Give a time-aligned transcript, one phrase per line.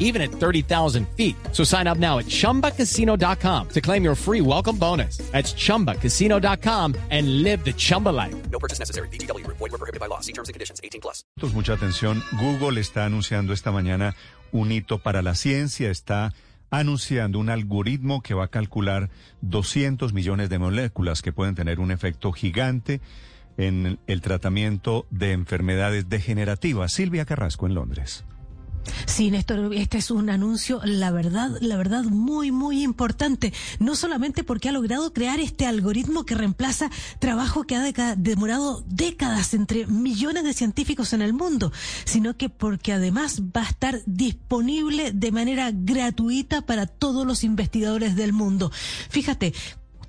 [0.00, 1.36] even at 30,000 feet.
[1.52, 5.18] So sign up now at chumbacasino.com to claim your free welcome bonus.
[5.30, 8.34] That's chumbacasino.com and live the Chumba life.
[8.50, 9.08] No purchase necessary.
[9.08, 9.46] BGW.
[9.46, 10.20] Void were prohibited by law.
[10.20, 10.80] See terms and conditions.
[10.82, 11.24] 18 plus.
[11.54, 12.22] Mucha atención.
[12.38, 14.16] Google está anunciando esta mañana
[14.50, 15.90] un hito para la ciencia.
[15.90, 16.34] Está
[16.70, 19.10] anunciando un algoritmo que va a calcular
[19.42, 23.00] 200 millones de moléculas que pueden tener un efecto gigante
[23.56, 26.92] en el tratamiento de enfermedades degenerativas.
[26.92, 28.24] Silvia Carrasco en Londres.
[29.20, 33.52] Sí, Néstor, este es un anuncio, la verdad, la verdad, muy, muy importante.
[33.78, 39.52] No solamente porque ha logrado crear este algoritmo que reemplaza trabajo que ha demorado décadas
[39.52, 41.70] entre millones de científicos en el mundo,
[42.06, 48.16] sino que porque además va a estar disponible de manera gratuita para todos los investigadores
[48.16, 48.72] del mundo.
[49.10, 49.52] Fíjate,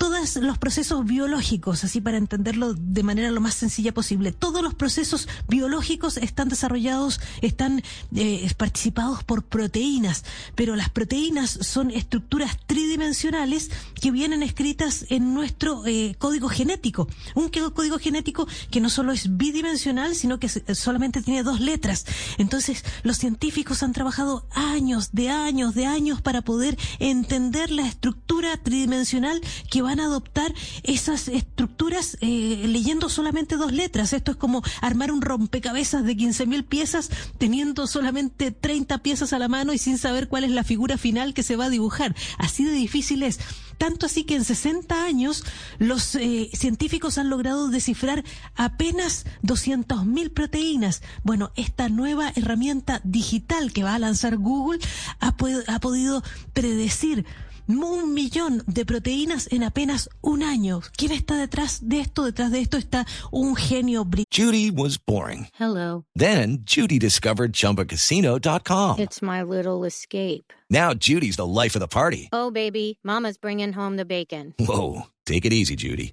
[0.00, 4.72] todos los procesos biológicos, así para entenderlo de manera lo más sencilla posible, todos los
[4.72, 7.82] procesos biológicos están desarrollados, están
[8.16, 13.70] eh, participados por proteínas, pero las proteínas son estructuras tridimensionales
[14.00, 17.06] que vienen escritas en nuestro eh, código genético.
[17.34, 22.06] Un código genético que no solo es bidimensional, sino que solamente tiene dos letras.
[22.38, 28.56] Entonces, los científicos han trabajado años, de años, de años para poder entender la estructura
[28.56, 34.12] tridimensional que va van a adoptar esas estructuras eh, leyendo solamente dos letras.
[34.12, 39.48] Esto es como armar un rompecabezas de 15.000 piezas teniendo solamente 30 piezas a la
[39.48, 42.14] mano y sin saber cuál es la figura final que se va a dibujar.
[42.38, 43.40] Así de difícil es.
[43.78, 45.42] Tanto así que en 60 años
[45.78, 48.22] los eh, científicos han logrado descifrar
[48.54, 51.02] apenas 200.000 proteínas.
[51.24, 54.78] Bueno, esta nueva herramienta digital que va a lanzar Google
[55.18, 55.34] ha,
[55.66, 57.26] ha podido predecir
[57.68, 60.80] un millón de proteínas en apenas un año.
[60.96, 62.24] ¿Quién está detrás de esto?
[62.24, 65.48] Detrás de esto está un genio Judy was boring.
[65.58, 66.04] Hello.
[66.14, 68.98] Then Judy discovered chumbacasino.com.
[68.98, 70.52] It's my little escape.
[70.68, 72.28] Now Judy's the life of the party.
[72.32, 74.54] Oh, baby, mama's bringing home the bacon.
[74.58, 76.12] Whoa, take it easy, Judy.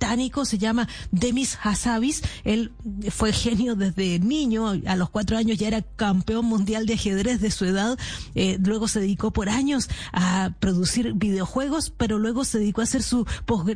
[0.00, 2.22] Británico se llama Demis Hassabis.
[2.44, 2.70] Él
[3.10, 4.68] fue genio desde niño.
[4.86, 7.98] A los cuatro años ya era campeón mundial de ajedrez de su edad.
[8.36, 13.02] Eh, luego se dedicó por años a producir videojuegos, pero luego se dedicó a hacer
[13.02, 13.26] su,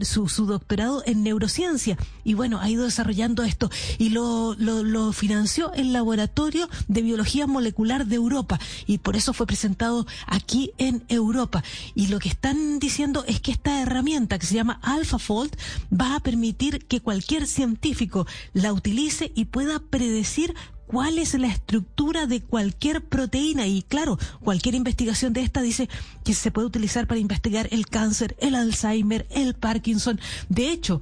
[0.02, 1.98] su, su doctorado en neurociencia.
[2.22, 3.69] Y bueno, ha ido desarrollando esto.
[3.98, 8.60] Y lo, lo, lo financió el Laboratorio de Biología Molecular de Europa.
[8.86, 11.64] Y por eso fue presentado aquí en Europa.
[11.96, 15.56] Y lo que están diciendo es que esta herramienta que se llama AlphaFold
[15.92, 20.54] va a permitir que cualquier científico la utilice y pueda predecir
[20.87, 25.88] cuál es la estructura de cualquier proteína y claro, cualquier investigación de esta dice
[26.25, 30.20] que se puede utilizar para investigar el cáncer, el Alzheimer, el Parkinson.
[30.48, 31.00] De hecho,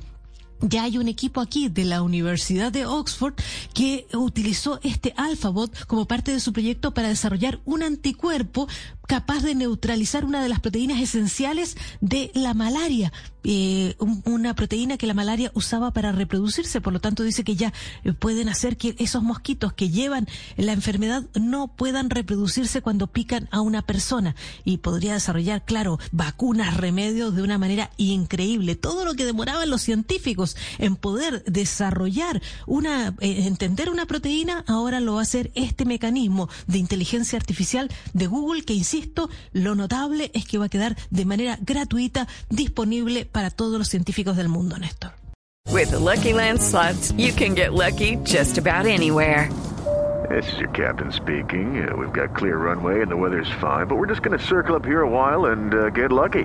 [0.62, 3.34] ya hay un equipo aquí de la Universidad de Oxford
[3.74, 8.68] que utilizó este AlphaBot como parte de su proyecto para desarrollar un anticuerpo
[9.12, 13.12] capaz de neutralizar una de las proteínas esenciales de la malaria,
[13.44, 16.80] eh, una proteína que la malaria usaba para reproducirse.
[16.80, 17.74] Por lo tanto, dice que ya
[18.04, 23.48] eh, pueden hacer que esos mosquitos que llevan la enfermedad no puedan reproducirse cuando pican
[23.50, 24.34] a una persona.
[24.64, 28.76] Y podría desarrollar, claro, vacunas, remedios de una manera increíble.
[28.76, 35.00] Todo lo que demoraban los científicos en poder desarrollar una, eh, entender una proteína, ahora
[35.00, 40.30] lo va a hacer este mecanismo de inteligencia artificial de Google que insisto, lo notable
[40.34, 44.78] es que va a quedar de manera gratuita disponible para todos los científicos del mundo,
[44.78, 45.12] Néstor.
[45.70, 49.48] With the Lucky Land slots, you can get lucky just about anywhere.
[50.28, 51.86] This is your captain speaking.
[51.86, 54.76] Uh, we've got clear runway and the weather's fine, but we're just going to circle
[54.76, 56.44] up here a while and uh, get lucky.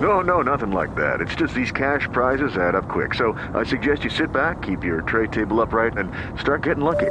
[0.00, 1.20] No, no, nothing like that.
[1.20, 3.14] It's just these cash prizes add up quick.
[3.14, 7.10] So I suggest you sit back, keep your tray table upright, and start getting lucky.